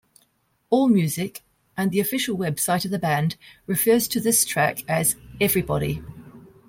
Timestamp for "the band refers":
2.89-4.07